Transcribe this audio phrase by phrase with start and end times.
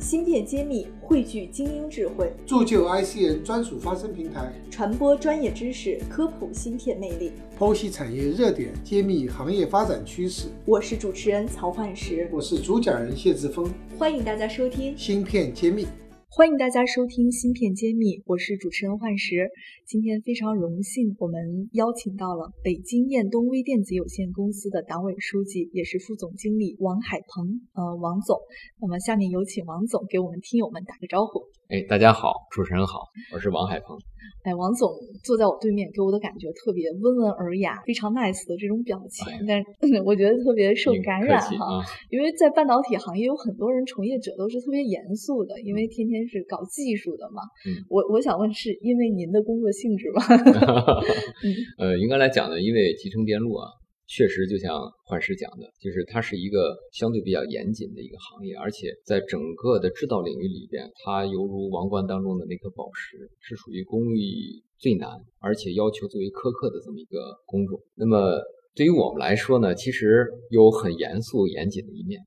[0.00, 10.48] 芯片揭秘汇聚精英智慧，铸就 ICN 专属发声平台，传播专业知识，科普芯片魅力，剖析产业热点，揭秘行业发展趋势。
[10.64, 14.96] 我是主持人曹焕石，我是主讲人谢志峰，欢迎大家收听。
[14.96, 15.86] 芯片揭秘。
[16.32, 19.50] 欢迎大家收听《芯片揭秘》，我是主持人幻石。
[19.84, 27.66] 今天非常荣幸，我们邀请到了北京燕东微电子有限公司的党委书记，也是副总经理王海鹏。
[27.74, 28.38] 呃，王总，
[28.80, 31.42] 那么下面有请王总给我们听友们打个招呼。
[31.70, 33.96] 哎，大家好，主持人好，我是王海鹏。
[34.42, 34.90] 哎，王总
[35.22, 41.78] 坐在我对面，给我的感觉特别温文尔雅，非常 nice 的这种表情，但是我觉得特别受感染哈。
[42.10, 47.40] 因为在半导体行业有很多人从业者都是特别严肃的，因为天天是搞技术的嘛。
[47.88, 50.26] 我我想问，是因为您的工作性质吗？
[51.78, 53.70] 呃，应该来讲呢，因为集成电路啊。
[54.10, 67.80] 确实，就像幻师讲的，就是它是一个相对比较严谨的一个行业，而且在整个的制造领域里边，它犹如王冠当中的那颗宝石，是属于工艺最难，而且要求最为苛刻的这么一个工种。
[67.94, 68.42] 那么
[68.74, 72.20] 对于我们来说呢，其实有很严肃严谨的一面，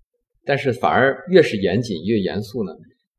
[0.46, 2.72] 但是反而越是严谨越严肃呢，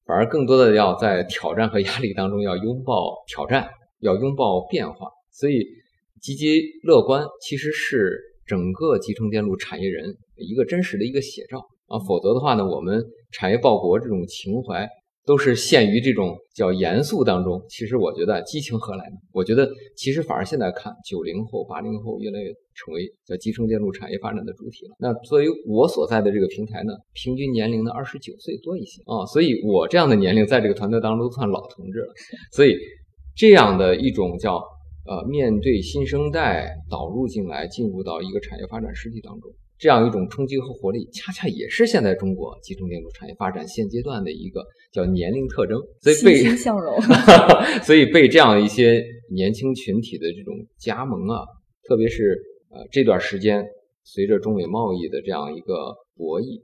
[0.07, 3.69] 反而更多的要在挑战和压力当中要拥抱挑战，
[4.01, 5.11] 要拥抱变化。
[5.31, 5.67] 所以
[6.23, 8.33] 积极乐观其实是。
[8.47, 14.89] 整个集成电路产业人一个真实的一个写照啊，否则的话呢，我们产业报国这种情怀
[15.27, 17.63] 都是陷于这种叫严肃当中。
[17.69, 19.17] 其实我觉得激情何来呢？
[19.33, 24.95] 我觉得其实反而现在看九零后、八零后越来越成为叫集成电路产业发展的主体了。
[24.99, 32.13] 那作为我所在的这个平台呢，平均年龄呢二十九岁多一些啊，所以我这样的年龄在这个团队当中都算老同志了。
[32.53, 32.77] 所以
[33.35, 34.63] 这样的一种叫。
[35.07, 45.79] 呃，面对新生代导入进来，进入到一个产业发展实体当中，这样一种冲击和活力，恰恰也是现在中国集成电路产业发展现阶段的一个叫年龄特征。
[46.01, 46.97] 所以被欣向荣，
[47.85, 51.45] 所以被这样一些年轻群体的这种加盟啊，
[51.87, 52.41] 特别是
[52.71, 53.63] 呃这段时间，
[54.05, 56.63] 随着中美贸易的这样一个博弈，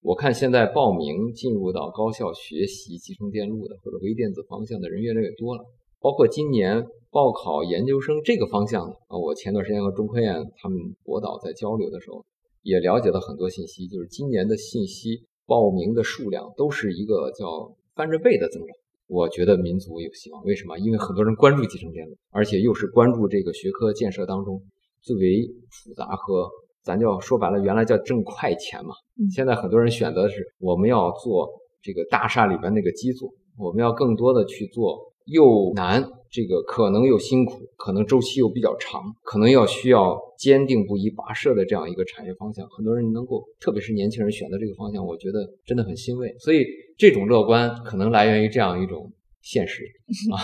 [0.00, 5.62] 我看现在报名进入到高校学习集成电路的或者微电子方向的人越来越多了，
[6.02, 6.84] 包括今年。
[7.14, 12.24] 报考研究生这个方向啊，我前段时间和中科院他们博导在交流的时候，
[12.62, 18.74] 也了解到很多信息，就是今年的信息报名的数量都是一个叫翻着倍的增长。
[19.08, 20.78] 我觉得民族有希望，为什么？
[20.78, 24.62] 因为很多人关注集成电路，而且又是关注这个学科建设当中
[25.02, 26.48] 最为复杂和
[26.82, 28.94] 咱叫说白了，原来叫挣快钱嘛。
[29.30, 31.46] 现在很多人选择的是我们要做
[31.82, 36.02] 这个大厦里边那个基座，我们要更多的去做又难。
[36.30, 42.66] 这个可能又辛苦，可能周期又比较长，可能要需要坚定不移跋涉的这样一个产业方向。
[42.70, 46.34] 很多人能够，特别是年轻人选择这个方向，我觉得真的很欣慰。
[46.38, 46.64] 所以
[46.96, 49.12] 这种乐观可能来源于这样一种
[49.42, 49.84] 现实
[50.32, 50.38] 啊，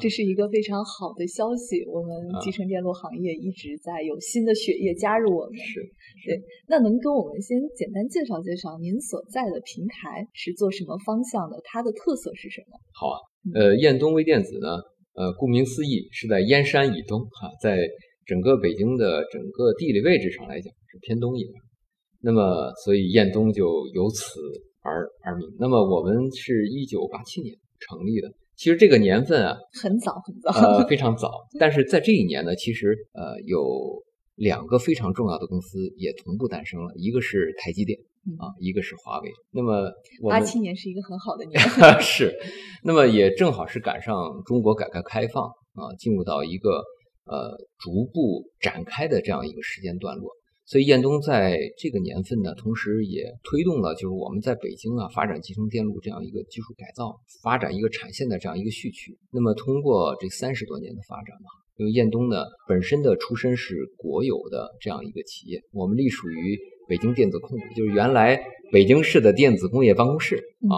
[0.00, 1.84] 这是一个非常好的消息。
[1.86, 5.80] 我们集成电路行业一直在有新的血液加入我们，是
[6.24, 6.40] 对。
[6.68, 11.60] 那能跟我们先简单介绍介绍您所在的平台是做什么方向的？
[11.64, 12.78] 它的特色是什么？
[12.94, 13.18] 好啊，
[13.54, 14.68] 呃，燕东微电子呢？
[15.14, 17.78] 呃，顾名思义，是在燕山以东，哈，在
[18.26, 21.54] 整个北京的整个地理位置上来讲是偏东一点。
[22.20, 24.40] 那么，所以燕东就由此
[24.80, 25.48] 而而名。
[25.58, 31.30] 那么，我们是一九八七年成立的，其实这个年份啊，很早很早，呃， 非常早。
[31.58, 34.02] 但是在这一年呢，其实呃有
[34.36, 37.98] 两个非常重要的公司也同步诞生了，一个是台积电。
[38.38, 39.30] 啊，一个是华为。
[39.52, 39.92] 那么，
[40.30, 41.60] 八七年是一个很好的年，
[42.00, 42.34] 是。
[42.82, 45.44] 那么也正好是赶上中国改革开放
[45.74, 46.82] 啊，进入到一个
[47.26, 50.30] 呃逐步展开的这样一个时间段落。
[50.66, 59.16] 所以，燕东在这个年份呢，同时也推动了就是我们在北京啊发展集成电路这样一个技术改造，发展一个产线的这样一个序曲。
[59.32, 66.58] 那么，通过这三十多年的发展嘛，因为燕东呢本身的出身是国有的这样一个企业，我们隶属于。
[66.86, 68.38] 北京电子控股就是原来
[68.70, 70.36] 北京市的电子工业办公室
[70.68, 70.76] 啊。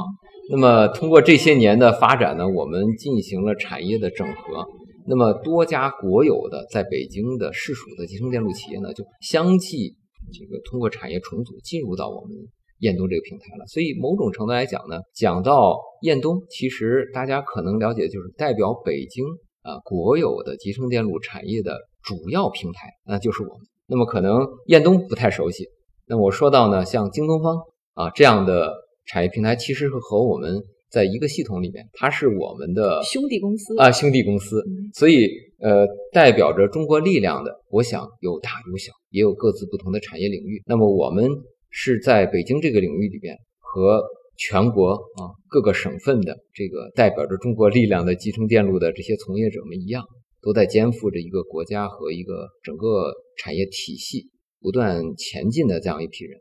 [0.48, 4.64] 那么通过这些年的发展呢，我们进行了产业的整合。
[5.08, 9.94] 那么多家国有的在北京的市属的集成电路企业呢，就相继
[10.32, 12.36] 这个通过产业重组进入到我们
[12.80, 13.66] 燕东这个平台了。
[13.66, 19.24] 所以某种程度来讲呢，讲到燕东，其实大家可能了解就是代表北京
[19.62, 23.66] 啊国有的集成电路产业的主要平台，那就是我们。
[23.86, 25.64] 那么可能燕东不太熟悉。
[26.06, 27.56] 那我说到呢，像京东方
[27.94, 28.74] 啊这样的
[29.06, 34.64] 产业平台，其实是和我们在一个系统里面，它是我们的兄弟公司啊，兄弟公司。
[34.94, 35.28] 所以
[35.58, 40.62] 呃，代表着中国力量的，我想有大有小，也有各自不同的产业领域。
[40.66, 41.28] 那么我们
[41.70, 44.02] 是在北京这个领域里边，和
[44.38, 50.04] 全国啊各个省份的这个代表着中国力量的集成电路的这些从业者们一样，
[50.42, 54.30] 都在肩负着一个国家和一个整个产业体系
[54.60, 56.38] 不断前进的这样一批人。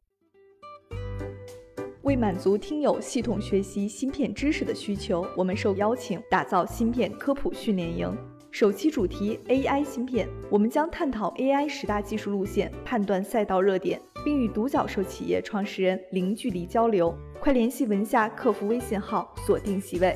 [2.05, 8.15] 为满足听友系统学习芯片知识的需求，我们受邀请打造芯片科普训练营。
[8.51, 17.11] 首期主题 AI 芯片，我们将探讨 AI 十大技术路线，判断赛道热点，并与独角兽企业创始人零距离交流。
[17.41, 20.15] 快联系文下客服微信号，锁定席位。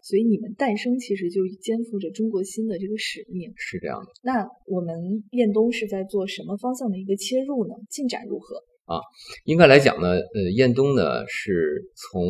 [0.00, 4.12] 所以你们诞生其实就肩负着中国芯的这个使命，是这样的。
[4.22, 7.74] 那我们燕东是在做什么方向的一个切入呢？
[7.90, 8.62] 进展如何？
[8.84, 8.98] 啊，
[9.44, 12.22] 应该来讲呢，呃，燕东呢是从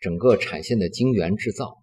[0.00, 1.76] 整个产线的晶圆制造，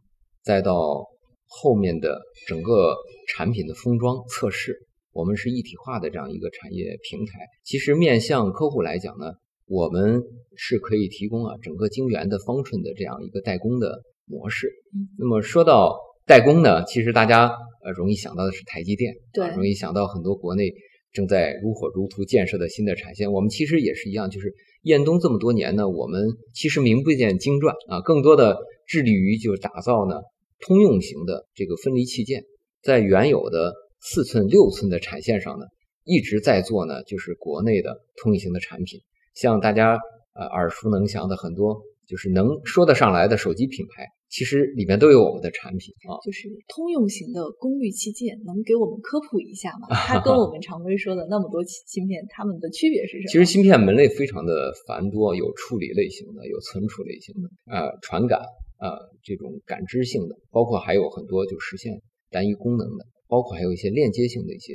[0.44, 1.06] 再到
[1.48, 2.96] 后面的整个
[3.28, 7.40] 产品的封装测试，我们是一体化的这样一个产业平台。
[7.64, 9.34] 其实面向客户来讲呢，
[9.68, 10.22] 我们
[10.56, 14.72] 是可以提供啊整个晶圆的方寸的这样一个代工的模式。
[15.20, 15.96] 那么说到
[16.26, 17.50] 代工呢，其实大家
[17.84, 20.72] 呃容易想到的是台积电，对，容易想到很多国内
[21.14, 23.32] 正在如火如荼建设的新的产线。
[23.32, 28.58] 我们其实也是一样，就是燕东这么多年呢，我们其实名不见经传啊，更多的
[28.88, 30.16] 致力于就是打造呢。
[30.60, 32.46] 通用型的这个分离器件，
[32.82, 35.66] 在原有的四寸、六寸的产线上呢，
[36.06, 39.02] 一直在做呢，就是国内的通用型的产品，
[39.36, 40.00] 像大家
[40.34, 41.82] 呃耳熟能详的很多，
[42.14, 46.22] 就是能说得上来的手机品牌，其实里面都有我们的产品啊。
[46.24, 49.88] 就是通用型的功率器件，能给我们科普一下吗？
[49.90, 53.32] 它跟我们常规说的那么多芯片，它们的区别是什么？
[53.32, 58.40] 其实芯片门类非常的繁多，有处理类型的，有存储类型的，呃，传感。
[58.84, 58.92] 呃，
[59.24, 64.74] 这种感知性的，包括还有很多就实现单一功能的，包括还有一些链接性的一些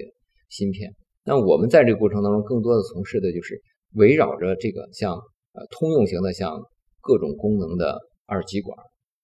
[0.49, 0.91] 芯片。
[1.25, 3.61] 那我们在这个过程当中，更多的从事的就是
[3.97, 6.59] 围绕着这个像呃通用型的，像
[7.01, 8.77] 各种功能的二极管、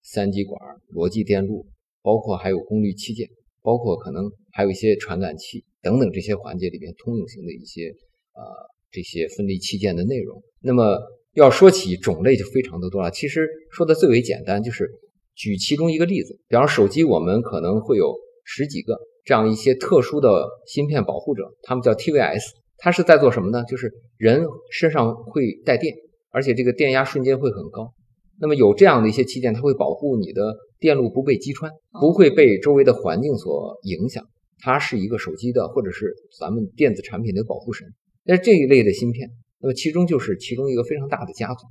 [0.03, 0.61] 三极管、
[0.95, 1.67] 逻辑电路，
[2.03, 3.29] 包括还有功率器件，
[3.63, 7.89] 包括可能还有一些传感器等等这些环节里边通用型的一些
[8.35, 8.43] 呃
[8.91, 10.43] 这些分离器件的内容。
[10.61, 10.99] 那么。
[11.35, 13.11] 要说起种类就非常的多了。
[13.11, 14.89] 其实说的最为简单，就是
[15.35, 23.65] 举其中一个例子，比方手机，我们可能会有十几个这样一些特殊的芯片保护者，他们叫 TVS，它是在做什么呢？
[23.65, 25.97] 就是人身上会带电，
[26.35, 27.95] 而且这个电压瞬间会很高。
[28.41, 31.71] 那么有这样的一些器件，它会保护你的电路不被击穿，
[32.01, 34.27] 不会被周围的环境所影响。
[34.59, 37.87] 它是一个手机的或者是咱们电子产品的保护神。
[38.25, 39.31] 那这一类的芯片。
[39.61, 41.65] 那么其中就是其中一个非常大的家族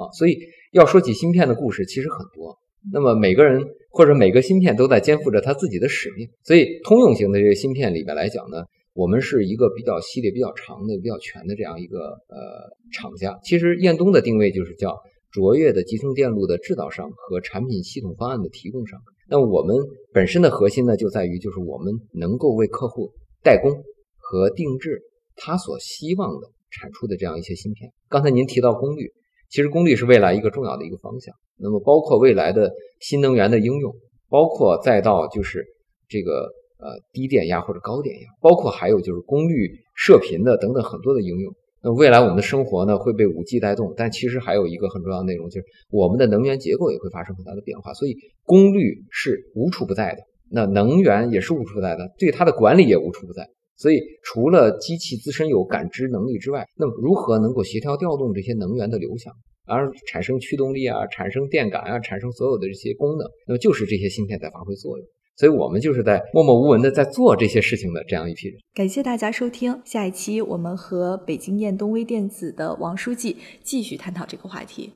[0.00, 0.38] 啊，所以
[0.70, 2.56] 要说起芯片的故事，其实很多。
[2.92, 6.28] 那么每个人或者每个芯片都在肩负着他自己的使命。
[6.44, 8.58] 所以通用型的这个芯片里面来讲呢，
[8.94, 11.98] 我们是一个比较系列比较长的、比较全的这样一个
[12.28, 13.38] 呃厂家。
[13.42, 14.98] 其实燕东的定位就是叫
[15.30, 19.00] 卓越的集成电路的制造商和产品系统方案的提供商。
[19.28, 19.76] 那我们
[20.12, 23.12] 本身的核心呢，就在于就是我们能够为客户
[23.42, 23.72] 代工
[24.18, 25.02] 和定制
[25.36, 26.50] 他所希望的。
[26.74, 29.12] 产出的这样一些芯片，刚才您提到功率，
[29.50, 31.34] 其实功率是未来一个重要的一个方向。
[31.58, 33.94] 那么包括未来的新能源的应用，
[34.30, 35.66] 包括再到就是
[36.08, 36.50] 这个
[36.82, 41.54] 呃低电压或者高电压，包括还有就是功率射频的等等很多的应用。
[41.84, 47.94] 那未来我们的生活呢会被五 G 带动，但其实还有一个很重要的内容，就是我们的能源结构也会发生很大的变化。
[47.94, 50.20] 所以功率是无处不在的，
[50.50, 53.48] 那能源也是无处不在的，对它的管理也无处不在。
[53.74, 59.32] 所以，除了机器自身有感知能力之外，那么如何能够协调调动这些能源的流向，
[59.66, 65.06] 而产生驱动力啊，产生电感啊，产生所有的这些功能，那么就是这些芯片在发挥作用。
[65.36, 68.58] 所以我们就是在默默无闻的在做这些事情的这样一批人。
[68.74, 74.92] 感谢大家收听，下一期我们和北京燕东微电子的王书记继续探讨这个话题。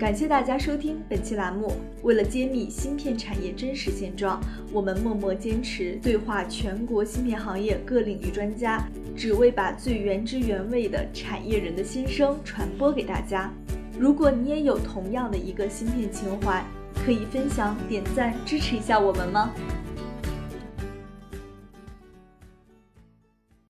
[0.00, 1.70] 感谢大家收听本期栏目。
[2.02, 4.40] 为了揭秘芯片产业真实现状，
[4.72, 8.82] 我们默默坚持对话全国芯片行业各领域专家，
[9.14, 13.52] 只为把最原汁原味的产业人的心声传播给大家。
[13.98, 16.64] 如果你也有同样的一个芯片情怀，
[17.04, 19.50] 可以分享、点赞、支持一下我们吗？